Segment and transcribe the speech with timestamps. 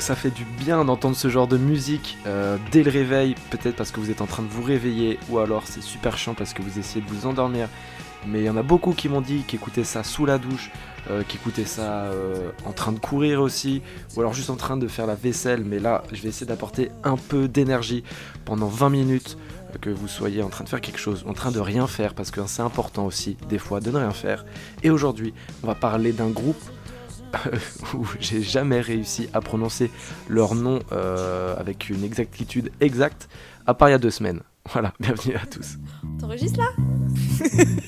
[0.00, 3.90] ça fait du bien d'entendre ce genre de musique euh, dès le réveil, peut-être parce
[3.90, 6.62] que vous êtes en train de vous réveiller, ou alors c'est super chiant parce que
[6.62, 7.68] vous essayez de vous endormir.
[8.26, 10.70] Mais il y en a beaucoup qui m'ont dit qu'écoutaient ça sous la douche,
[11.10, 13.82] euh, qu'écoutaient ça euh, en train de courir aussi,
[14.14, 15.64] ou alors juste en train de faire la vaisselle.
[15.64, 18.04] Mais là, je vais essayer d'apporter un peu d'énergie
[18.44, 19.38] pendant 20 minutes,
[19.80, 22.30] que vous soyez en train de faire quelque chose, en train de rien faire, parce
[22.30, 24.44] que c'est important aussi, des fois, de ne rien faire.
[24.82, 25.32] Et aujourd'hui,
[25.62, 26.60] on va parler d'un groupe
[27.94, 29.90] où j'ai jamais réussi à prononcer
[30.28, 33.28] leur nom euh, avec une exactitude exacte,
[33.66, 34.40] à part il y a deux semaines.
[34.72, 35.78] Voilà, bienvenue à tous.
[36.20, 36.68] T'enregistres là?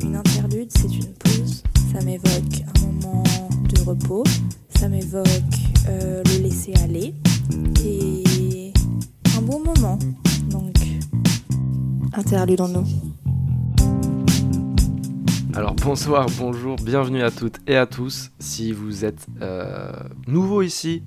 [0.00, 1.64] Une interlude, c'est une pause.
[1.92, 3.24] Ça m'évoque un moment
[3.68, 4.22] de repos.
[4.70, 5.26] Ça m'évoque
[5.88, 7.12] euh, le laisser aller.
[7.84, 8.72] Et
[9.36, 9.98] un bon moment.
[10.48, 10.76] Donc,
[12.14, 12.86] interlude en nous.
[15.56, 18.32] Alors bonsoir, bonjour, bienvenue à toutes et à tous.
[18.40, 19.92] Si vous êtes euh,
[20.26, 21.04] nouveau ici,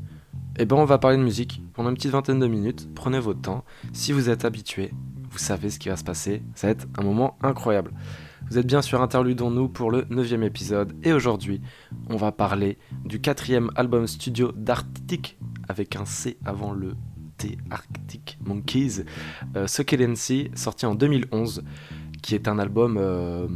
[0.58, 2.88] eh ben on va parler de musique pendant une petite vingtaine de minutes.
[2.96, 3.66] Prenez votre temps.
[3.92, 4.94] Si vous êtes habitué,
[5.30, 6.44] vous savez ce qui va se passer.
[6.56, 7.92] Ça va être un moment incroyable.
[8.50, 11.60] Vous êtes bien sur Interludons-nous pour le 9 épisode et aujourd'hui
[12.10, 15.38] on va parler du quatrième album studio d'Arctic
[15.68, 16.96] avec un C avant le
[17.38, 19.04] T Arctic Monkeys,
[19.58, 21.64] euh, Succulency, sorti en 2011
[22.22, 23.48] qui est un album, euh,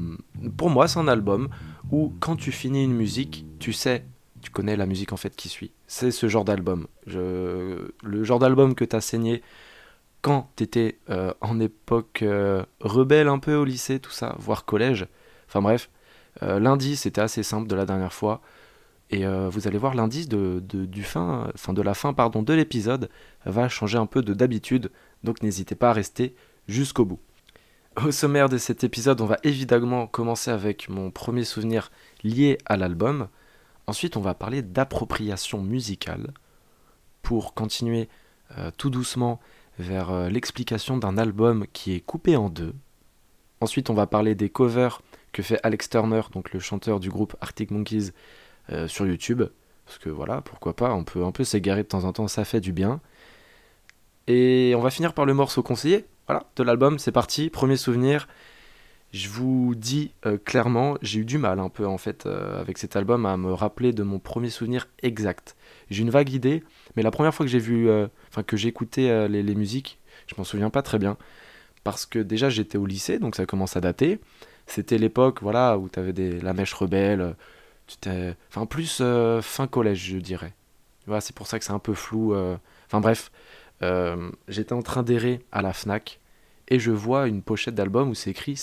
[0.50, 1.50] pour moi c'est un album
[1.92, 4.06] où quand tu finis une musique, tu sais,
[4.42, 5.72] tu connais la musique en fait qui suit.
[5.88, 6.88] C'est ce genre d'album.
[7.06, 9.42] le genre d'album que tu as saigné
[10.22, 14.66] quand tu étais euh, en époque euh, rebelle un peu au lycée, tout ça, voire
[14.66, 15.08] collège.
[15.47, 15.89] Enfin bref,
[16.42, 18.42] lundi c'était assez simple de la dernière fois.
[19.14, 23.09] Et vous allez voir l'indice de, du fin, fin, de la fin pardon, de l'épisode
[23.45, 24.89] va changer un peu de d'habitude.
[25.25, 26.34] Donc n'hésitez pas à rester
[26.69, 27.19] jusqu'au bout.
[27.97, 31.91] Au sommaire de cet épisode, on va évidemment commencer avec mon premier souvenir
[32.24, 33.28] lié à l'album.
[33.85, 36.31] Ensuite, on va parler d'appropriation musicale
[37.22, 38.07] pour continuer
[38.57, 39.41] euh, tout doucement
[39.78, 42.74] vers euh, l'explication d'un album qui est coupé en deux.
[43.59, 45.01] Ensuite, on va parler des covers
[45.34, 48.12] que fait Alex Turner, donc le chanteur du groupe Arctic Monkeys,
[48.69, 49.44] euh, sur YouTube.
[49.85, 52.46] Parce que voilà, pourquoi pas, on peut un peu s'égarer de temps en temps, ça
[52.46, 53.01] fait du bien.
[54.28, 58.28] Et on va finir par le morceau conseillé, voilà, de l'album, c'est parti, premier souvenir.
[59.12, 62.78] Je vous dis euh, clairement, j'ai eu du mal un peu en fait euh, avec
[62.78, 65.58] cet album à me rappeler de mon premier souvenir exact.
[65.90, 66.64] J'ai une vague idée,
[66.96, 70.00] mais la première fois que j'ai vu, euh, enfin que j'ai écouté les, les, musiques,
[70.28, 71.18] je m'en souviens pas très bien,
[71.84, 74.20] parce que déjà j'étais au lycée, donc ça commence à dater.
[74.66, 77.36] C'était l'époque, voilà, où tu avais des, la mèche rebelle,
[78.50, 79.04] enfin plus
[79.42, 80.54] fin collège, je dirais.
[81.06, 82.34] Voilà, c'est pour ça que c'est un peu flou.
[82.88, 83.31] Enfin bref,
[84.47, 86.19] j'étais en train d'errer à la Fnac
[86.72, 88.59] et je vois une pochette d'album où c'est écrit.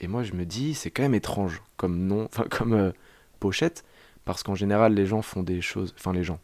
[0.00, 2.92] Et moi je me dis, c'est quand même étrange comme nom, enfin comme euh,
[3.40, 3.84] pochette,
[4.24, 6.40] parce qu'en général les gens font des choses, enfin les gens,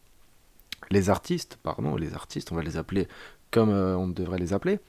[0.91, 3.07] les artistes, pardon, les artistes, on va les appeler
[3.51, 4.79] comme euh, on devrait les appeler.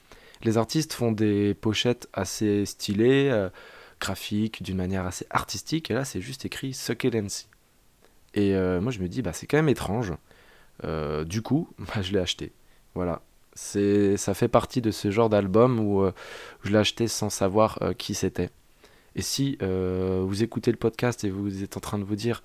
[0.43, 3.49] Les artistes font des pochettes assez stylées, euh,
[3.99, 7.47] graphiques, d'une manière assez artistique, et là c'est juste écrit Succulency.
[8.35, 10.13] Et moi je me dis, bah c'est quand même étrange.
[10.83, 12.53] Du coup, bah, je l'ai acheté.
[12.95, 13.21] Voilà,
[13.53, 16.13] c'est, ça fait partie de ce genre d'album où euh,
[16.63, 18.49] je l'ai acheté sans savoir euh, qui c'était.
[19.15, 22.41] Et si euh, vous écoutez le podcast et vous êtes en train de vous dire,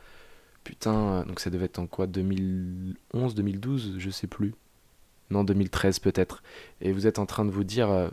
[0.65, 4.55] putain, donc ça devait être en quoi 2011, 2012, je sais plus.
[5.31, 6.43] Non, 2013 peut-être.
[6.81, 8.11] Et vous êtes en train de vous dire,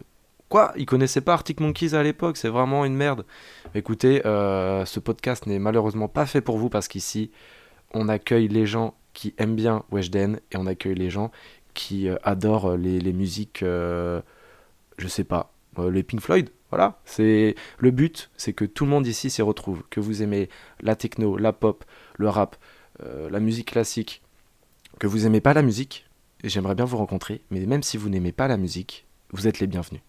[0.47, 3.25] quoi Ils connaissaient pas Arctic Monkeys à l'époque, c'est vraiment une merde.
[3.73, 7.31] Écoutez, ce podcast n'est malheureusement pas fait pour vous parce qu'ici,
[7.93, 11.31] on accueille les gens qui aiment bien Weshden et on accueille les gens
[11.73, 14.21] qui euh, adore les, musiques, euh,
[14.97, 16.49] je sais pas, euh, les Pink Floyd.
[16.69, 20.47] Voilà, c'est le but, c'est que tout le monde ici s'y retrouve, que vous aimez
[20.79, 21.83] la techno, la pop,
[22.15, 22.55] le rap,
[23.29, 24.21] la musique classique,
[24.99, 26.07] que vous aimez pas la musique,
[26.45, 29.67] j'aimerais bien vous rencontrer, mais même si vous n'aimez pas la musique, vous êtes les
[29.67, 30.01] bienvenus.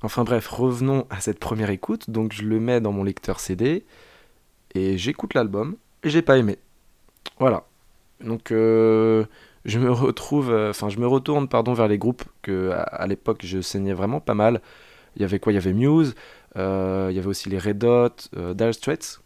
[0.00, 3.84] Enfin bref, revenons à cette première écoute, donc je le mets dans mon lecteur CD,
[4.74, 6.56] et j'écoute l'album, et j'ai pas aimé.
[7.38, 7.64] Voilà.
[8.20, 8.52] Donc
[9.64, 13.40] je me retrouve, euh, enfin je me retourne pardon vers les groupes que à, l'époque
[13.44, 14.60] je saignais vraiment pas mal.
[15.16, 15.52] Il y avait quoi?
[15.52, 16.14] Il y avait Muse,
[16.56, 19.20] euh, il y avait aussi les Red Hot, euh, Dire Straits.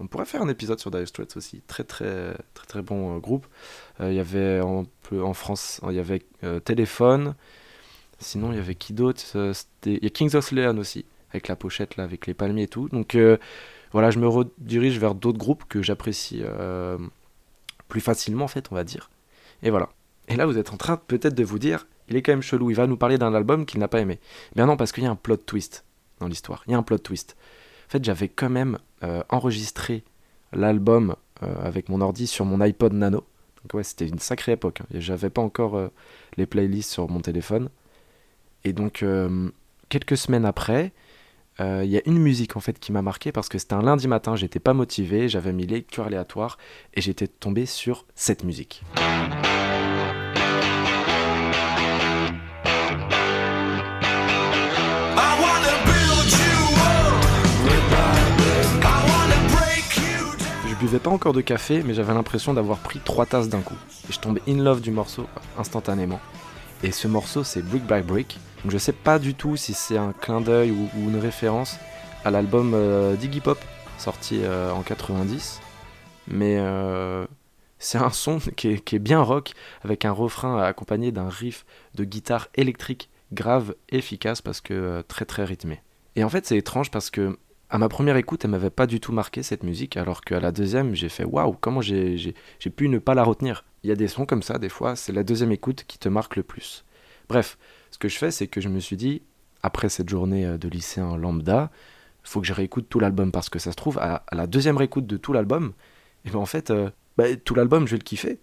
[0.00, 3.46] on pourrait faire un épisode sur Dire Straits aussi, très très très très bon groupe.
[4.00, 6.22] il y avait en, en France, il y avait
[6.64, 7.34] Téléphone.
[8.18, 9.20] Sinon il y avait qui d'autre?
[9.84, 12.68] Il y a Kings of Leon aussi, avec la pochette là, avec les palmiers et
[12.68, 12.88] tout.
[12.88, 13.16] Donc
[13.92, 16.42] voilà, je me redirige vers d'autres groupes que j'apprécie
[17.88, 19.10] plus facilement en fait, on va dire.
[19.62, 19.88] Et voilà.
[20.28, 22.70] Et là, vous êtes en train peut-être de vous dire, il est quand même chelou,
[22.70, 24.18] il va nous parler d'un album qu'il n'a pas aimé.
[24.54, 25.84] Bien non, parce qu'il y a un plot twist
[26.20, 26.62] dans l'histoire.
[26.66, 27.36] Il y a un plot twist.
[27.86, 30.04] En fait, j'avais quand même euh, enregistré
[30.52, 33.26] l'album avec mon ordi sur mon iPod Nano.
[33.62, 34.80] Donc ouais, c'était une sacrée époque.
[34.80, 34.86] Hein.
[34.94, 35.90] J'avais pas encore
[36.38, 37.68] les playlists sur mon téléphone.
[38.64, 39.04] Et donc,
[39.90, 40.92] quelques semaines après,
[41.58, 44.08] il y a une musique en fait qui m'a marqué parce que c'était un lundi
[44.08, 46.58] matin, j'étais pas motivé, j'avais mis lecture aléatoire
[46.94, 48.82] et j'étais tombé sur cette musique.
[60.68, 63.74] Je buvais pas encore de café, mais j'avais l'impression d'avoir pris trois tasses d'un coup.
[64.08, 65.26] Et je tombais in love du morceau
[65.58, 66.20] instantanément.
[66.82, 68.38] Et ce morceau, c'est Brick by Brick.
[68.66, 71.78] Donc je sais pas du tout si c'est un clin d'œil ou, une référence
[72.24, 73.64] à l'album euh, Diggy Pop,
[73.96, 75.60] sorti euh, en 90.
[76.26, 77.28] Mais euh,
[77.78, 79.52] c'est un son qui est, bien rock,
[79.84, 81.64] avec un refrain accompagné d'un riff
[81.94, 85.80] de guitare électrique grave, efficace, parce que très très rythmé.
[86.16, 87.38] Et en fait, c'est étrange parce que
[87.70, 90.50] à ma première écoute, elle m'avait pas du tout marqué cette musique, alors qu'à la
[90.50, 92.34] deuxième, j'ai fait waouh, comment j'ai
[92.74, 93.64] pu ne pas la retenir.
[93.84, 96.08] Il y a des sons comme ça, des fois, c'est la deuxième écoute qui te
[96.08, 96.84] marque le plus.
[97.28, 97.58] Bref,
[97.90, 99.22] ce que je fais, c'est que je me suis dit,
[99.62, 101.70] après cette journée euh, de lycéen lambda,
[102.24, 104.76] il faut que je réécoute tout l'album, parce que ça se trouve, à, la deuxième
[104.76, 105.72] réécoute de tout l'album,
[106.24, 108.40] et ben en fait, euh, bah, tout l'album, je vais le kiffer.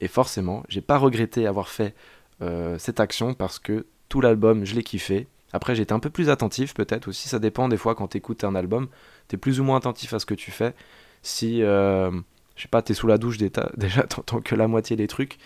[0.00, 1.94] Et forcément, j'ai pas regretté avoir fait
[2.42, 6.28] euh, cette action, parce que tout l'album, je l'ai kiffé, après, j'étais un peu plus
[6.28, 7.28] attentif, peut-être aussi.
[7.28, 8.86] Ça dépend des fois quand tu écoutes un album.
[9.28, 10.76] Tu es plus ou moins attentif à ce que tu fais.
[11.22, 12.12] Si, je
[12.56, 13.38] sais pas, tu es sous la douche
[13.76, 15.38] déjà, t'entends que la moitié des trucs.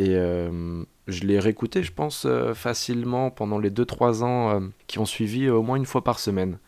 [0.00, 5.04] Et euh, je l'ai réécouté, je pense, euh, facilement pendant les 2-3 ans qui ont
[5.04, 6.58] suivi au moins une fois par semaine.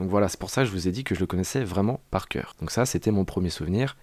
[0.00, 2.00] Donc voilà, c'est pour ça que je vous ai dit que je le connaissais vraiment
[2.10, 2.56] par cœur.
[2.58, 3.96] Donc ça, c'était mon premier souvenir.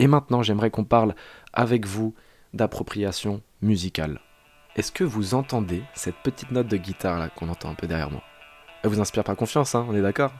[0.00, 1.14] Et maintenant, j'aimerais qu'on parle
[1.52, 2.12] avec vous
[2.54, 4.20] d'appropriation musicale.
[4.74, 8.10] Est-ce que vous entendez cette petite note de guitare là qu'on entend un peu derrière
[8.10, 8.24] moi?
[8.82, 10.32] Elle vous inspire pas confiance, hein, on est d'accord?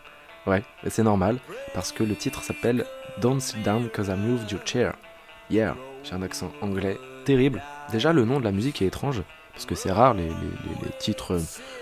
[0.48, 1.38] Ouais, c'est normal,
[1.74, 2.84] parce que le titre s'appelle
[3.20, 4.96] Don't sit down cause I moved your chair.
[5.48, 7.62] Yeah, j'ai un accent anglais terrible.
[7.90, 9.22] Déjà, le nom de la musique est étrange,
[9.52, 10.28] parce que c'est rare les,
[10.98, 11.38] titres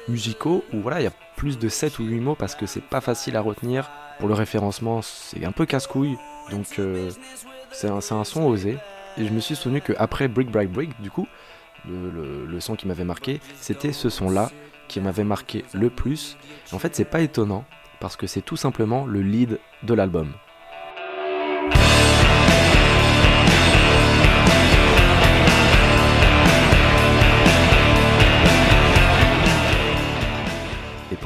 [0.08, 2.82] musicaux où voilà, il y a plus de 7 ou 8 mots parce que c'est
[2.82, 3.90] pas facile à retenir.
[4.18, 6.16] Pour le référencement, c'est un peu casse-couille,
[6.50, 7.10] donc euh,
[7.72, 8.76] c'est un, son osé.
[9.16, 11.26] Et je me suis souvenu qu'après Brick Brick Brick, du coup,
[11.88, 14.50] le, son qui m'avait marqué, c'était ce son-là
[14.88, 16.36] qui m'avait marqué le plus.
[16.72, 17.64] En fait, c'est pas étonnant
[18.00, 20.32] parce que c'est tout simplement le lead de l'album.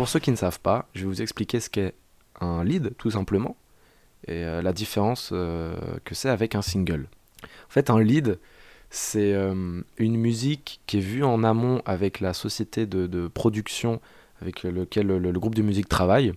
[0.07, 1.93] Pour ceux qui ne savent pas, je vais vous expliquer ce qu'est
[2.41, 3.57] un lead, tout simplement,
[4.29, 5.75] et euh, la différence euh,
[6.05, 7.09] que c'est avec un single.
[7.43, 8.39] En fait, un lead,
[8.89, 14.01] c'est euh, une musique qui est vue en amont avec la société de, production
[14.41, 16.35] avec lequel le, groupe de musique travaille.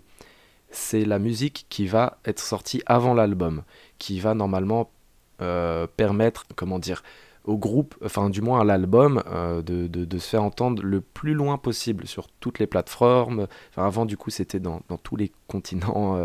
[0.71, 3.61] C'est la musique qui va être sortie avant l'album,
[3.99, 4.89] qui va normalement
[5.37, 7.03] permettre, comment dire,
[7.49, 11.57] au groupe, enfin du moins à l'album, euh, de, se faire entendre le plus loin
[11.57, 13.47] possible sur toutes les plateformes.
[13.75, 16.19] avant, du coup, c'était dans, tous les continents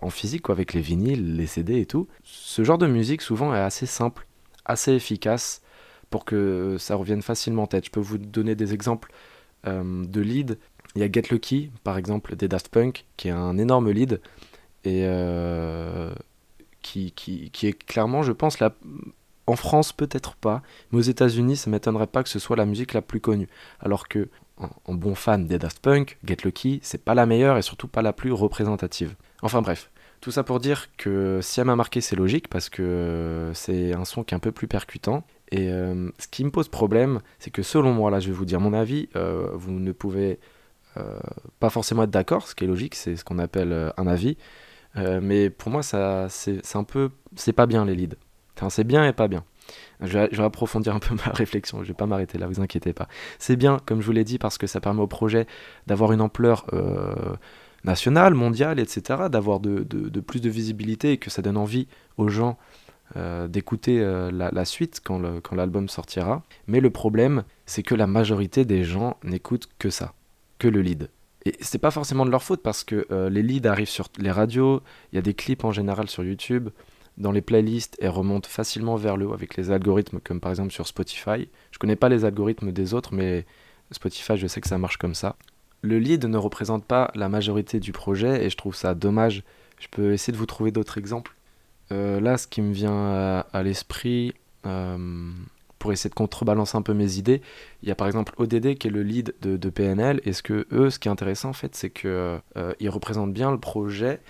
[0.00, 2.08] en physique, avec les vinyles, les CD et tout.
[2.24, 4.26] Ce genre de musique, souvent, est assez simple
[4.68, 5.62] assez efficace
[6.10, 7.86] pour que ça revienne facilement en tête.
[7.86, 9.10] Je peux vous donner des exemples
[9.66, 10.58] euh, de lead.
[10.94, 14.20] Il y a Get Lucky, par exemple, des Daft Punk, qui est un énorme lead
[14.84, 16.14] et euh,
[16.82, 18.74] qui, qui, est clairement, je pense, la...
[19.48, 20.62] en France peut-être pas,
[20.92, 23.48] mais aux États-Unis, ça m'étonnerait pas que ce soit la musique la plus connue.
[23.80, 24.28] Alors que,
[24.58, 28.02] en, bon fan des Daft Punk, Get Lucky, c'est pas la meilleure et surtout pas
[28.02, 29.14] la plus représentative.
[29.42, 29.90] Enfin bref,
[30.20, 34.04] tout ça pour dire que si elle m'a marqué, c'est logique parce que c'est un
[34.04, 35.24] son qui est un peu plus percutant.
[35.50, 38.44] Et euh, ce qui me pose problème, c'est que selon moi, là je vais vous
[38.44, 40.40] dire mon avis, euh, vous ne pouvez
[40.96, 41.18] euh,
[41.60, 44.36] pas forcément être d'accord, ce qui est logique, c'est ce qu'on appelle un avis.
[44.96, 47.10] mais pour moi, ça, c'est, un peu.
[47.36, 48.16] C'est pas bien les leads.
[48.68, 49.44] C'est bien et pas bien.
[50.00, 53.08] Je vais, approfondir un peu ma réflexion, je vais pas m'arrêter là, vous inquiétez pas.
[53.38, 55.46] C'est bien, comme je vous l'ai dit, parce que ça permet au projet
[55.86, 56.66] d'avoir une ampleur
[57.84, 61.86] nationale, mondiale, etc., d'avoir de, plus de visibilité et que ça donne envie
[62.16, 62.58] aux gens
[63.16, 65.20] euh, d'écouter euh, la, suite quand,
[65.52, 66.42] l'album sortira.
[66.66, 70.14] Mais le problème, c'est que la majorité des gens n'écoutent que ça,
[70.58, 71.10] que le lead.
[71.44, 74.30] Et c'est pas forcément de leur faute parce que euh, les leads arrivent sur les
[74.30, 76.68] radios, il y a des clips en général sur YouTube,
[77.18, 80.72] dans les playlists et remontent facilement vers le haut avec les algorithmes comme par exemple
[80.72, 81.48] sur Spotify.
[81.70, 83.44] Je connais pas les algorithmes des autres, mais
[83.90, 85.36] Spotify, je sais que ça marche comme ça
[85.82, 89.44] le lead ne représente pas la majorité du projet et je trouve ça dommage.
[89.78, 91.34] Je peux essayer de vous trouver d'autres exemples.
[91.92, 94.34] Euh, là, ce qui me vient à, l'esprit,
[94.66, 95.30] euh,
[95.78, 97.40] pour essayer de contrebalancer un peu mes idées,
[97.82, 100.20] il y a par exemple ODD qui est le lead de, PNL.
[100.24, 102.40] Et ce que eux, ce qui est intéressant en fait, c'est qu'ils euh,
[102.86, 104.20] représentent bien le projet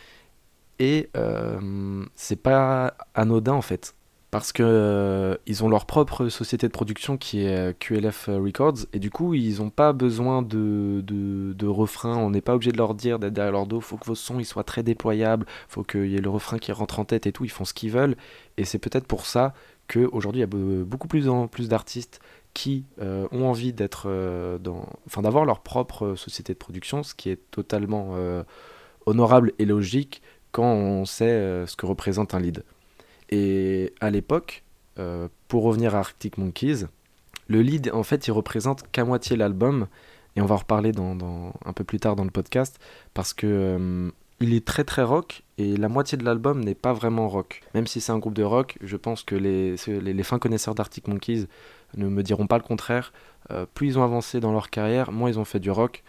[0.79, 3.95] Et euh, c'est pas anodin en fait.
[4.31, 8.87] Parce que euh, ils ont leur propre société de production qui est euh, QLF Records.
[8.93, 12.17] Et du coup ils n'ont pas besoin de, de, de refrain.
[12.17, 14.39] On n'est pas obligé de leur dire d'être derrière leur dos faut que vos sons
[14.39, 17.33] ils soient très déployables faut qu'il y ait le refrain qui rentre en tête et
[17.33, 18.17] tout ils font ce qu'ils veulent.
[18.59, 19.55] Et c'est peut-être pour ça
[19.89, 22.21] qu'aujourd'hui il y a beaucoup plus, plus d'artistes
[22.53, 24.09] qui euh, ont envie d'être
[25.07, 28.15] enfin d'avoir leur propre société de production ce qui est totalement
[29.07, 30.21] honorable et logique
[30.59, 32.65] quand on sait ce que représente un lead
[33.31, 34.65] et à l'époque,
[34.99, 36.87] euh, pour revenir à Arctic Monkeys,
[37.49, 39.87] le lead, en fait, il représente qu'à moitié l'album,
[40.37, 42.79] et on va en reparler un peu plus tard dans le podcast,
[43.15, 44.11] parce que euh,
[44.41, 47.63] il est très très rock, et la moitié de l'album n'est pas vraiment rock.
[47.75, 49.77] Même si c'est un groupe de rock, je pense que les,
[50.23, 51.47] fins connaisseurs d'Arctic Monkeys
[51.97, 53.13] ne me diront pas le contraire.
[53.51, 56.03] Euh, plus ils ont avancé dans leur carrière, moins ils ont fait du rock.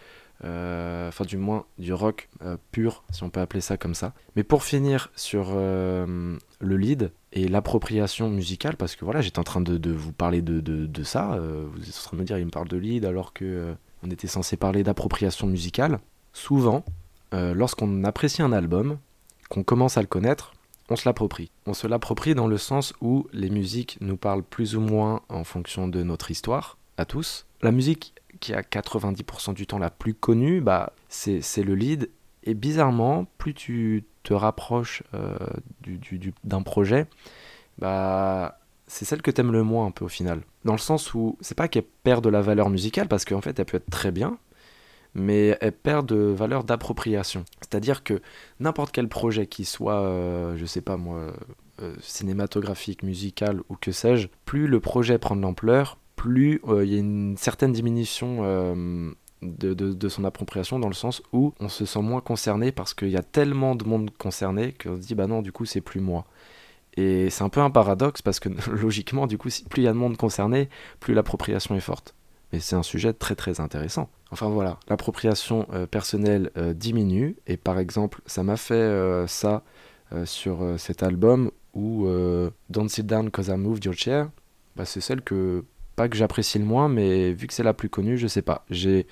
[0.46, 4.14] Euh, enfin du moins du rock euh, pur, si on peut appeler ça comme ça.
[4.36, 9.44] Mais pour finir sur euh, le lead et l'appropriation musicale, parce que voilà, j'étais en
[9.44, 12.46] train de, vous parler de, de, ça, vous êtes en train de me dire il
[12.46, 16.00] me parle de lead alors que on était censé parler d'appropriation musicale.
[16.34, 16.84] Souvent,
[17.32, 18.98] lorsqu'on apprécie un album,
[19.50, 20.54] qu'on commence à le connaître,
[20.90, 21.52] on se l'approprie.
[21.68, 25.44] On se l'approprie dans le sens où les musiques nous parlent plus ou moins en
[25.44, 27.46] fonction de notre histoire, à tous.
[27.62, 32.10] La musique qui a 90% du temps la plus connue, bah, c'est le lead.
[32.44, 35.38] Et bizarrement, plus tu te rapproches euh,
[36.44, 37.08] d'un projet,
[37.78, 40.42] bah, c'est celle que t'aimes le moins un peu au final.
[40.66, 43.58] Dans le sens où c'est pas qu'elle perd de la valeur musicale, parce qu'en fait
[43.60, 44.38] elle peut être très bien,
[45.14, 47.46] mais elle perd de valeur d'appropriation.
[47.62, 48.22] C'est-à-dire que
[48.60, 51.34] n'importe quel projet qui soit, euh, je sais pas moi,
[51.82, 56.92] euh, cinématographique, musical ou que sais-je, plus le projet prend de l'ampleur, plus euh, il
[56.92, 59.10] y a une certaine diminution euh,
[59.42, 63.16] de, son appropriation dans le sens où on se sent moins concerné parce qu'il y
[63.16, 66.26] a tellement de monde concerné qu'on se dit bah non du coup c'est plus moi.
[66.98, 69.94] Et c'est un peu un paradoxe parce que logiquement du coup plus il y a
[69.94, 70.68] de monde concerné,
[71.00, 72.16] plus l'appropriation est forte.
[72.52, 74.10] Mais c'est un sujet très très intéressant.
[74.32, 79.64] Enfin voilà, l'appropriation euh, personnelle diminue et par exemple ça m'a fait ça
[80.26, 82.10] sur cet album où
[82.70, 84.30] Don't Sit Down Cause I Moved Your Chair,
[84.76, 85.64] bah, c'est celle que
[86.00, 88.64] pas que j'apprécie le moins, mais vu que c'est la plus connue, je sais pas.
[88.70, 89.06] J'ai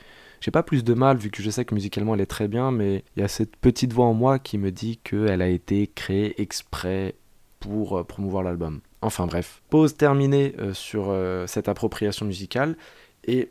[0.54, 3.04] pas plus de mal vu que je sais que musicalement elle est très bien, mais
[3.18, 6.42] il y a cette petite voix en moi qui me dit qu'elle a été créée
[6.42, 7.16] exprès
[7.60, 8.80] pour euh, promouvoir l'album.
[9.02, 12.78] Enfin bref, pause terminée euh, sur euh, cette appropriation musicale
[13.26, 13.50] et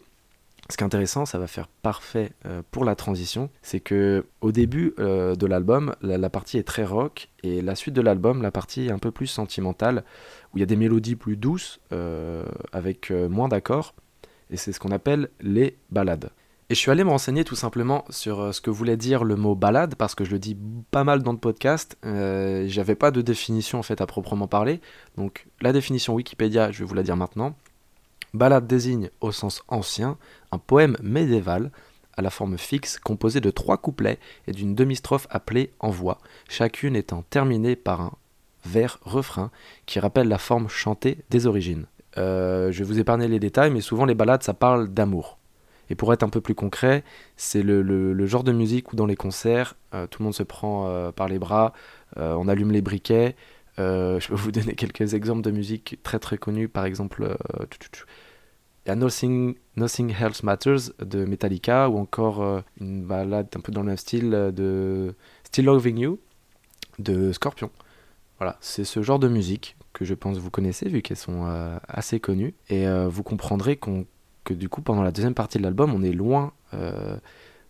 [0.69, 4.51] ce qui est intéressant, ça va faire parfait euh, pour la transition, c'est que au
[4.51, 8.51] début euh, de l'album, la, partie est très rock et la suite de l'album, la
[8.51, 10.03] partie est un peu plus sentimentale,
[10.53, 13.95] où il y a des mélodies plus douces euh, avec moins d'accords,
[14.51, 16.31] et c'est ce qu'on appelle les ballades.
[16.69, 19.55] Et je suis allé me renseigner tout simplement sur ce que voulait dire le mot
[19.55, 20.59] balade, parce que je le dis
[20.91, 24.81] pas mal dans le podcast, j'avais pas de définition en fait à proprement parler,
[25.17, 27.55] donc la définition Wikipédia, je vais vous la dire maintenant.
[28.37, 30.19] Ballade désigne, au sens ancien,
[30.53, 31.71] un poème médiéval
[32.17, 37.23] à la forme fixe composé de trois couplets et d'une demi-strophe appelée envoi, chacune étant
[37.29, 38.13] terminée par un
[38.65, 39.51] vers refrain
[39.87, 41.87] qui rappelle la forme chantée des origines.
[42.19, 45.39] Euh, je vais vous épargner les détails, mais souvent les ballades ça parle d'amour.
[45.89, 47.05] Et pour être un peu plus concret,
[47.37, 50.89] c'est le, genre de musique où dans les concerts, euh, tout le monde se prend
[50.89, 51.73] euh, par les bras,
[52.17, 53.37] on allume les briquets.
[53.79, 57.37] je peux vous donner quelques exemples de musique très très connues, par exemple
[58.87, 63.61] il y a Nothing, Nothing Else Matters de Metallica ou encore euh, une balade un
[63.61, 66.21] peu dans le même style euh, de Still Loving You
[67.01, 67.71] de Scorpion.
[68.39, 71.79] Voilà, c'est ce genre de musique que je pense vous connaissez vu qu'elles sont euh,
[71.89, 76.03] assez connues et vous comprendrez que du coup pendant la deuxième partie de l'album on
[76.03, 76.53] est loin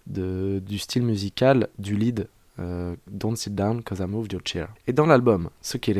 [0.06, 4.74] du style musical du lead Don't Sit Down Cause I Moved Your Chair.
[4.88, 5.94] Et dans l'album Ce qu'est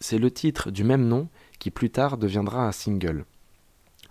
[0.00, 1.28] c'est le titre du même nom
[1.60, 3.24] qui plus tard deviendra un single.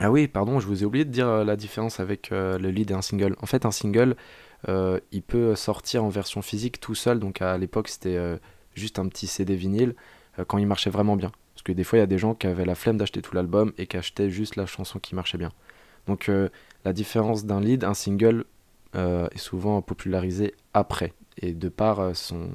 [0.03, 2.71] Ah oui, pardon, je vous ai oublié de dire euh, la différence avec euh, le
[2.71, 3.35] lead et un single.
[3.39, 4.15] En fait, un single,
[4.67, 7.19] euh, il peut sortir en version physique tout seul.
[7.19, 8.17] Donc à l'époque, c'était
[8.73, 9.93] juste un petit CD vinyle
[10.47, 11.31] quand il marchait vraiment bien.
[11.53, 13.35] Parce que des fois, il y a des gens qui avaient la flemme d'acheter tout
[13.35, 15.51] l'album et qui achetaient juste la chanson qui marchait bien.
[16.07, 16.31] Donc
[16.83, 18.45] la différence d'un lead, un single,
[18.95, 22.49] est souvent popularisé après et de par son,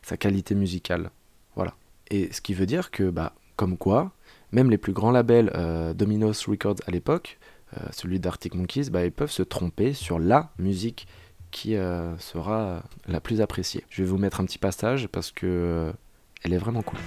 [0.00, 1.10] sa qualité musicale.
[1.56, 1.74] Voilà.
[2.10, 4.12] Et ce qui veut dire que, bah, comme quoi,
[4.52, 7.38] même les plus grands labels euh, Dominos Records à l'époque,
[7.76, 11.06] euh, celui d'Arctic Monkeys, bah, ils peuvent se tromper sur la musique
[11.50, 13.84] qui euh, sera la plus appréciée.
[13.88, 15.92] Je vais vous mettre un petit passage parce que
[16.42, 16.98] elle est vraiment cool.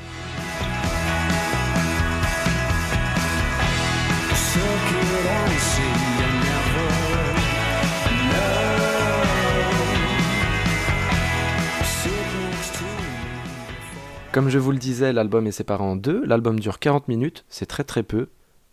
[14.31, 16.23] Comme je vous le disais, l'album est séparé en deux.
[16.25, 18.27] L'album dure 40 minutes, c'est très très peu.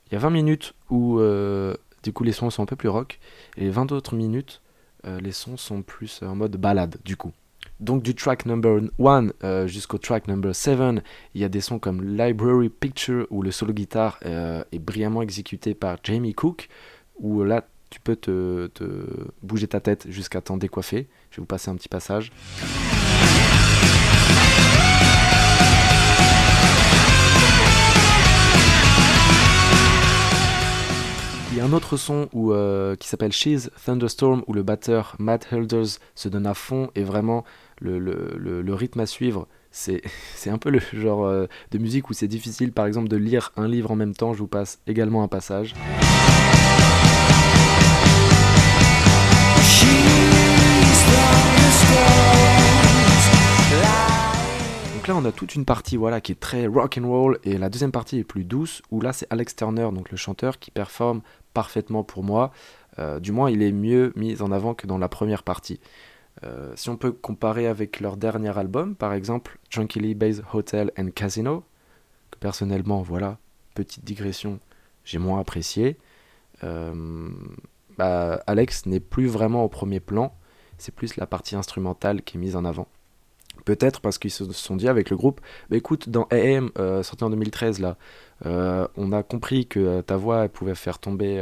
[0.07, 2.89] Il y a 20 minutes où euh, du coup les sons sont un peu plus
[2.89, 3.19] rock,
[3.57, 4.63] et 20 autres minutes,
[5.07, 7.33] euh, les sons sont plus en mode balade du coup.
[7.81, 11.03] Donc du track number 1 euh, jusqu'au track number 7,
[11.35, 15.75] il y a des sons comme Library Picture où le solo guitare est brillamment exécuté
[15.75, 16.69] par Jamie Cook,
[17.19, 18.85] où là tu peux te, te
[19.43, 21.09] bouger ta tête jusqu'à t'en décoiffer.
[21.31, 22.33] Je vais vous passer un petit passage.
[31.57, 35.49] Y a un autre son où, euh, qui s'appelle She's Thunderstorm où le batteur Matt
[35.51, 37.45] Helders se donne à fond et vraiment
[37.81, 39.49] le, le, le, rythme à suivre.
[39.71, 40.03] C'est
[40.51, 43.69] un peu le genre euh, de musique où c'est difficile par exemple de lire un
[43.69, 44.35] livre en même temps.
[44.35, 45.75] Je vous passe également un passage.
[54.95, 57.59] Donc là, on a toute une partie voilà qui est très rock and roll et
[57.59, 60.71] la deuxième partie est plus douce où là c'est Alex Turner, donc le chanteur, qui
[60.71, 61.23] performe
[61.57, 62.53] parfaitement pour moi.
[62.99, 65.81] Euh, du moins, il est mieux mis en avant que dans la première partie.
[66.45, 70.93] Euh, si on peut comparer avec leur dernier album, par exemple, Junkie Lee Base Hotel
[70.99, 71.65] and Casino,
[72.31, 73.39] que personnellement, voilà,
[73.75, 74.61] petite digression,
[75.07, 75.97] j'ai moins apprécié.
[76.63, 77.31] Euh,
[77.97, 80.35] bah, Alex n'est plus vraiment au premier plan,
[80.77, 82.87] c'est plus la partie instrumentale qui est mise en avant.
[83.65, 86.71] Peut-être parce qu'ils se sont dit avec le groupe, bah écoute, dans AM,
[87.03, 87.97] sorti en 2013, là,
[88.45, 91.39] euh, on a compris que ta voix pouvait faire tomber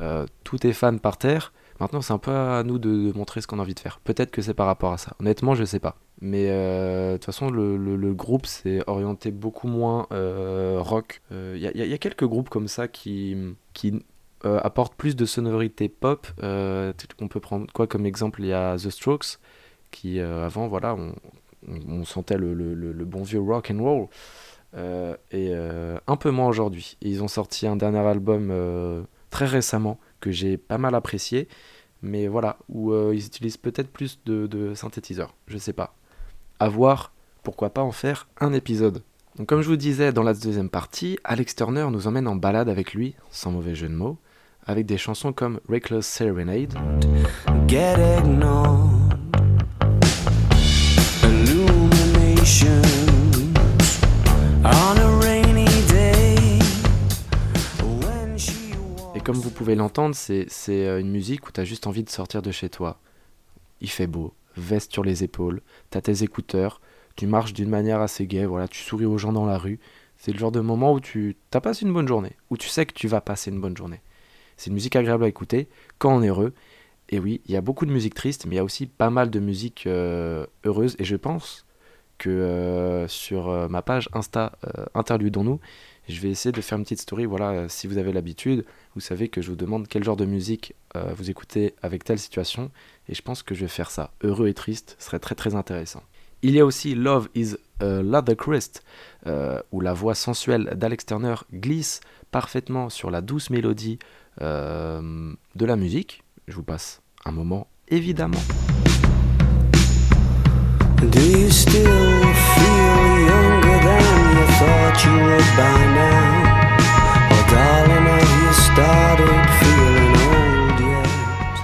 [0.00, 1.52] euh, tous tes fans par terre.
[1.80, 4.00] Maintenant, c'est un peu à nous de, montrer ce qu'on a envie de faire.
[4.00, 5.12] Peut-être que c'est par rapport à ça.
[5.20, 5.96] Honnêtement, je sais pas.
[6.22, 11.20] Mais de toute façon, le, groupe s'est orienté beaucoup moins rock.
[11.30, 13.36] Il y, a quelques groupes comme ça qui,
[13.74, 14.02] qui
[14.44, 16.26] euh, apporte plus de sonorité pop.
[16.42, 18.42] Euh, on peut prendre quoi comme exemple?
[18.42, 19.38] Il y a The Strokes,
[19.90, 20.94] qui euh, avant, voilà,
[21.66, 24.08] on, sentait le, bon vieux rock and roll.
[24.76, 26.96] Et un peu moins aujourd'hui.
[27.00, 31.48] Ils ont sorti un dernier album très récemment que j'ai pas mal apprécié,
[32.02, 35.94] mais voilà, où ils utilisent peut-être plus de, synthétiseurs, je sais pas.
[36.58, 37.12] À voir,
[37.42, 39.02] pourquoi pas en faire un épisode.
[39.36, 42.70] Donc comme je vous disais dans la deuxième partie, Alex Turner nous emmène en balade
[42.70, 44.16] avec lui, sans mauvais jeu de mots,
[44.66, 46.74] avec des chansons comme Reckless Serenade.
[59.14, 62.10] Et comme vous pouvez l'entendre, c'est euh, une musique où tu as juste envie de
[62.10, 63.00] sortir de chez toi.
[63.80, 66.80] Il fait beau, veste sur les épaules, tu as tes écouteurs,
[67.16, 69.78] tu marches d'une manière assez gaie, voilà, tu souris aux gens dans la rue.
[70.18, 72.86] C'est le genre de moment où tu as passé une bonne journée, où tu sais
[72.86, 74.00] que tu vas passer une bonne journée.
[74.56, 76.54] C'est une musique agréable à écouter quand on est heureux.
[77.08, 79.10] Et oui, il y a beaucoup de musique triste, mais il y a aussi pas
[79.10, 80.96] mal de musique euh, heureuse.
[80.98, 81.65] Et je pense
[82.18, 84.52] que euh, sur euh, ma page Insta
[84.94, 85.60] Interludons-nous,
[86.08, 87.24] je vais essayer de faire une petite story.
[87.24, 90.74] Voilà, si vous avez l'habitude, vous savez que je vous demande quel genre de musique
[90.94, 92.70] vous écoutez avec telle situation.
[93.08, 94.12] Et je pense que je vais faire ça.
[94.22, 96.04] Heureux et triste serait très très intéressant.
[96.42, 98.84] Il y a aussi Love is a Leather Crest,
[99.72, 102.00] où la voix sensuelle d'Alex Turner glisse
[102.30, 103.98] parfaitement sur la douce mélodie
[104.42, 106.22] euh, de la musique.
[106.46, 108.36] Je vous passe un moment, évidemment.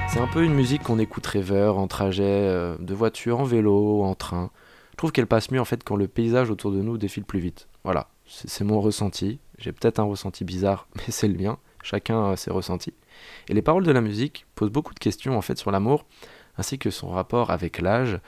[0.08, 4.02] C'est un peu une musique qu'on écoute rêveur, en trajet, euh, de voiture, en vélo,
[4.02, 4.50] en train.
[4.92, 7.40] Je trouve qu'elle passe mieux en fait quand le paysage autour de nous défile plus
[7.40, 7.68] vite.
[7.84, 9.40] Voilà, c'est mon ressenti.
[9.58, 11.58] J'ai peut-être un ressenti bizarre, mais c'est le mien.
[11.82, 12.94] Chacun a ses ressentis.
[13.50, 16.06] Et les paroles de la musique posent beaucoup de questions en fait sur l'amour,
[16.56, 18.20] ainsi que son rapport avec l'âge,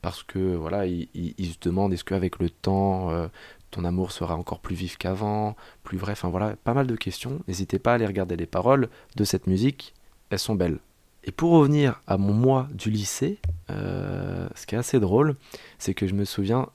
[0.00, 3.26] parce que voilà, il, se demande est-ce qu'avec le temps, euh,
[3.70, 7.40] ton amour sera encore plus vif qu'avant, plus vrai, enfin voilà, pas mal de questions.
[7.48, 9.94] N'hésitez pas à aller regarder les paroles de cette musique,
[10.30, 10.78] elles sont belles.
[11.24, 13.38] Et pour revenir à mon mois du lycée,
[13.70, 15.36] euh, ce qui est assez drôle,
[15.78, 16.68] c'est que je me souviens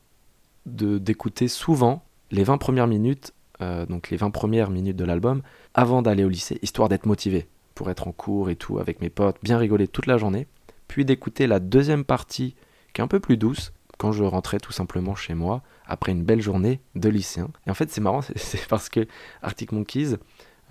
[0.66, 5.42] d'écouter souvent les 20 premières minutes euh, donc les 20 premières minutes de l'album,
[5.74, 9.10] avant d'aller au lycée, histoire d'être motivé pour être en cours et tout avec mes
[9.10, 10.48] potes, bien rigoler toute la journée,
[10.88, 12.56] puis d'écouter la deuxième partie
[12.94, 16.24] qui est un peu plus douce quand je rentrais tout simplement chez moi après une
[16.24, 17.50] belle journée de lycéen.
[17.68, 19.08] Et en fait c'est marrant, c'est parce que
[19.42, 20.18] Arctic Monkeys,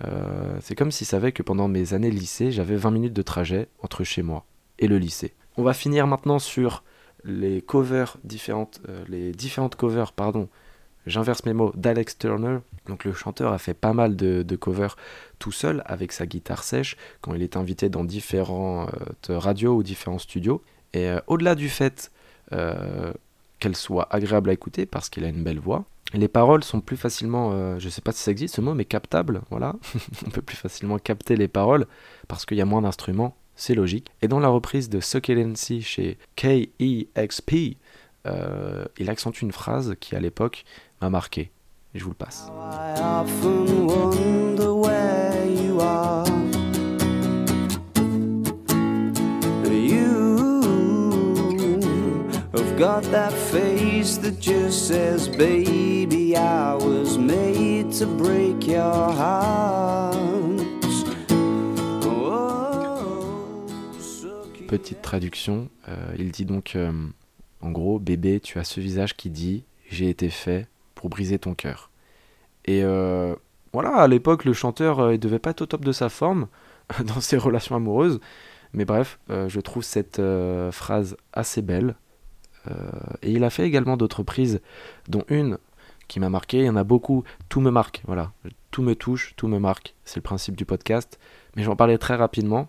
[0.03, 3.69] euh, c'est comme s'ils savaient que pendant mes années lycée, j'avais 20 minutes de trajet
[3.81, 4.45] entre chez moi
[4.79, 5.33] et le lycée.
[5.57, 6.83] On va finir maintenant sur
[7.23, 10.49] les covers différentes, euh, les différentes covers pardon,
[11.05, 12.59] J'inverse mes mots d'Alex Turner.
[12.87, 14.95] Donc le chanteur a fait pas mal de, covers
[15.37, 18.89] tout seul avec sa guitare sèche quand il est invité dans différentes
[19.29, 20.61] euh, radios ou différents studios.
[20.93, 22.11] Et au-delà du fait
[23.59, 25.85] qu'elle soit agréable à écouter parce qu'il a une belle voix.
[26.13, 28.85] Les paroles sont plus facilement, euh, je sais pas si ça existe ce mot, mais
[28.85, 29.75] captables, voilà.
[30.27, 31.87] On peut plus facilement capter les paroles
[32.27, 34.11] parce qu'il y a moins d'instruments, c'est logique.
[34.21, 37.77] Et dans la reprise de Succulency chez KEXP,
[38.27, 40.65] euh, il accentue une phrase qui à l'époque
[41.01, 41.51] m'a marqué.
[41.95, 42.47] Je vous le passe.
[52.83, 60.15] That face that just says, Baby, I was made to break your heart.
[62.05, 62.59] Oh,
[64.67, 66.91] Petite traduction, euh, il dit donc euh,
[67.61, 71.53] en gros, bébé, tu as ce visage qui dit j'ai été fait pour briser ton
[71.53, 71.89] cœur.
[72.65, 73.33] Et euh,
[73.71, 76.47] voilà, à l'époque, le chanteur, il devait pas être au top de sa forme
[77.05, 78.19] dans ses relations amoureuses.
[78.73, 80.19] Mais bref, je trouve cette
[80.71, 81.95] phrase assez belle.
[82.69, 82.73] Euh,
[83.21, 84.61] et il a fait également d'autres prises,
[85.07, 85.57] dont une
[86.07, 86.59] qui m'a marqué.
[86.59, 87.23] Il y en a beaucoup.
[87.49, 88.31] Tout me marque, voilà.
[88.71, 89.95] Tout me touche, tout me marque.
[90.05, 91.19] C'est le principe du podcast.
[91.55, 92.67] Mais j'en parlais très rapidement.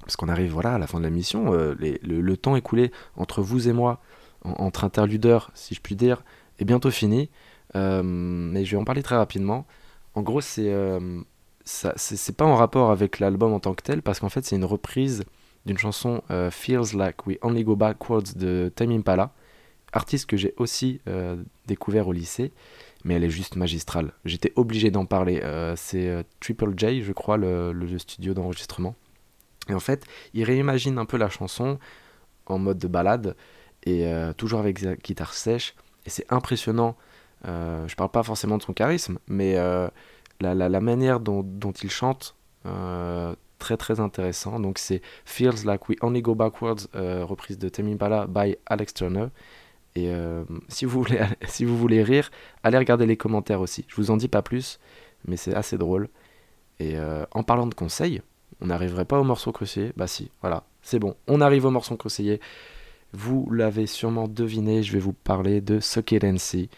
[0.00, 1.52] Parce qu'on arrive voilà, à la fin de la mission.
[1.52, 4.00] Euh, le, temps écoulé entre vous et moi,
[4.44, 6.22] en- entre interludeurs, si je puis dire,
[6.58, 7.28] est bientôt fini.
[7.76, 9.66] Euh, mais je vais en parler très rapidement.
[10.14, 11.20] En gros, c'est euh,
[11.64, 14.64] c'est pas en rapport avec l'album en tant que tel, parce qu'en fait, c'est une
[14.64, 15.24] reprise
[15.66, 19.32] d'une chanson euh, Feels Like We Only Go Backwards de Tame Impala,
[19.92, 22.52] artiste que j'ai aussi euh, découvert au lycée,
[23.04, 24.12] mais elle est juste magistrale.
[24.24, 25.40] J'étais obligé d'en parler.
[25.42, 28.94] Euh, c'est Triple J, je crois, le, le studio d'enregistrement.
[29.68, 31.78] Et en fait, il réimagine un peu la chanson
[32.46, 33.36] en mode de balade,
[33.84, 36.96] et toujours avec sa guitare sèche, et c'est impressionnant.
[37.44, 41.90] Je parle pas forcément de son charisme, mais la, la- la manière dont, dont il
[41.90, 42.34] chante,
[43.60, 44.58] très très intéressant.
[44.58, 48.92] Donc c'est Feels Like We Only Go Backwards, euh, reprise de Tame Impala by Alex
[48.94, 49.28] Turner.
[49.94, 52.30] Et euh, si, vous voulez, si vous voulez rire,
[52.64, 53.84] allez regarder les commentaires aussi.
[53.86, 54.80] Je vous en dis pas plus,
[55.26, 56.08] mais c'est assez drôle.
[56.80, 58.22] Et euh, en parlant de conseils,
[58.60, 61.14] on n'arriverait pas au morceau conseillé Bah si, voilà, c'est bon.
[61.28, 62.40] On arrive au morceau conseillé.
[63.12, 66.70] Vous l'avez sûrement deviné, je vais vous parler de See,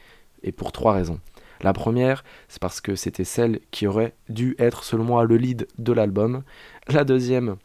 [0.42, 1.20] et pour trois raisons.
[1.62, 5.68] La première, c'est parce que c'était celle qui aurait dû être, selon moi, le lead
[5.79, 6.42] de l'album.
[6.88, 7.57] La deuxième,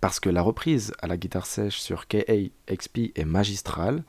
[0.00, 4.04] parce que la reprise à la guitare sèche sur KAXP est magistrale.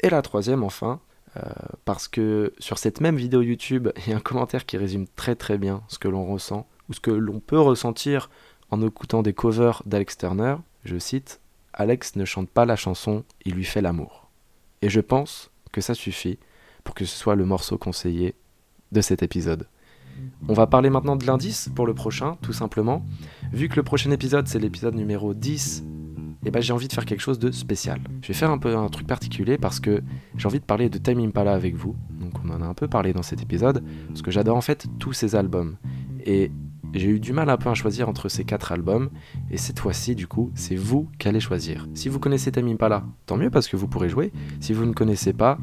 [0.00, 1.00] Et la troisième, enfin,
[1.36, 1.42] euh,
[1.84, 5.34] parce que sur cette même vidéo YouTube, il y a un commentaire qui résume très
[5.34, 8.30] très bien ce que l'on ressent, ou ce que l'on peut ressentir
[8.70, 10.56] en écoutant des covers d'Alex Turner.
[10.84, 11.40] Je cite
[11.72, 14.28] Alex ne chante pas la chanson, il lui fait l'amour.
[14.82, 16.38] Et je pense que ça suffit
[16.84, 18.34] pour que ce soit le morceau conseillé
[18.92, 19.66] de cet épisode.
[20.48, 23.04] On va parler maintenant de l'indice pour le prochain, tout simplement.
[23.52, 25.84] Vu que le prochain épisode c'est l'épisode numéro 10,
[26.44, 28.00] et ben j'ai envie de faire quelque chose de spécial.
[28.22, 30.02] Je vais faire un peu un truc particulier parce que
[30.36, 31.94] j'ai envie de parler de Time Impala avec vous.
[32.18, 34.86] Donc on en a un peu parlé dans cet épisode, parce que j'adore en fait
[34.98, 35.76] tous ces albums.
[36.24, 36.50] Et
[36.94, 39.10] j'ai eu du mal un peu à choisir entre ces quatre albums,
[39.50, 41.86] et cette fois-ci, du coup, c'est vous qui allez choisir.
[41.94, 44.32] Si vous connaissez Time Impala, tant mieux parce que vous pourrez jouer.
[44.60, 45.58] Si vous ne connaissez pas,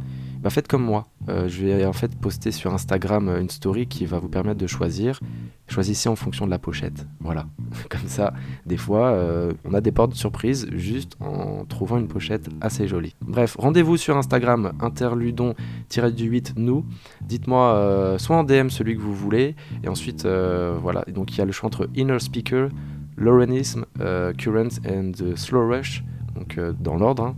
[0.47, 1.07] bah faites comme moi.
[1.27, 4.57] Euh, je vais en fait poster sur Instagram euh, une story qui va vous permettre
[4.57, 5.19] de choisir.
[5.67, 7.05] Choisissez en fonction de la pochette.
[7.19, 7.47] Voilà.
[7.89, 8.33] Comme ça,
[8.65, 13.13] des fois, euh, on a des portes surprises juste en trouvant une pochette assez jolie.
[13.19, 16.85] Bref, rendez-vous sur Instagram, interludon-du8 nous.
[17.19, 21.03] Dites-moi soit en DM celui que vous voulez, et ensuite, voilà.
[21.13, 22.69] Donc il y a le choix entre Inner Speaker,
[23.17, 26.03] Lorenism, euh, Current and Slow Rush,
[26.37, 27.23] donc euh, dans l'ordre.
[27.23, 27.35] hein.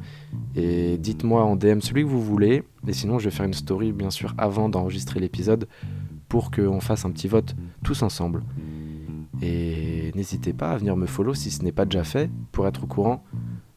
[0.56, 2.64] Et dites-moi en DM celui que vous voulez.
[2.88, 5.68] Et sinon, je vais faire une story, bien sûr, avant d'enregistrer l'épisode
[6.28, 8.44] pour qu'on fasse un petit vote tous ensemble.
[9.42, 12.84] Et n'hésitez pas à venir me follow si ce n'est pas déjà fait pour être
[12.84, 13.24] au courant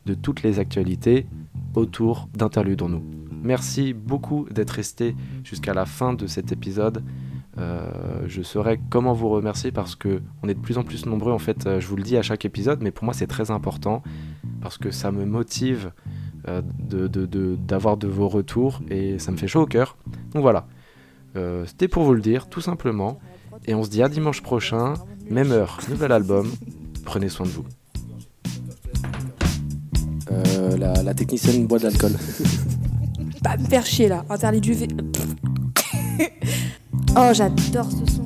[0.07, 1.27] de toutes les actualités
[1.75, 3.03] autour d'Interlude en nous.
[3.43, 7.03] Merci beaucoup d'être resté jusqu'à la fin de cet épisode.
[7.59, 7.91] Euh,
[8.27, 11.39] je saurais comment vous remercier parce que on est de plus en plus nombreux en
[11.39, 11.67] fait.
[11.67, 14.03] euh, je vous le dis à chaque épisode, mais pour moi c'est très important
[14.63, 15.93] parce que ça me motive
[16.49, 19.97] euh, de- de- de- d'avoir de, vos retours et ça me fait chaud au cœur.
[20.33, 20.67] Donc voilà,
[21.35, 23.19] Euh, c'était pour vous le dire tout simplement.
[23.67, 24.95] Et on se dit à dimanche prochain,
[25.31, 26.51] même heure, nouvel album.
[27.05, 27.65] Prenez soin de vous.
[30.31, 32.13] Euh, la, la technicienne boit de l'alcool.
[33.43, 34.89] Pas me faire chier là, interdit du V.
[37.17, 38.25] oh, j'adore ce son.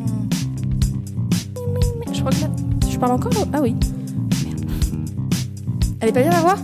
[2.12, 2.51] Je crois que là.
[2.90, 3.33] Je parle encore?
[3.53, 3.75] Ah oui.
[6.01, 6.59] Elle est pas bien à voir